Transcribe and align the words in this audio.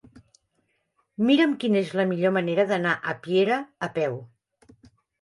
Mira'm 1.27 1.53
quina 1.65 1.79
és 1.83 1.93
la 2.01 2.07
millor 2.13 2.35
manera 2.41 2.67
d'anar 2.75 2.97
a 3.01 3.17
Piera 3.29 3.63
a 3.91 3.95
peu. 4.03 4.21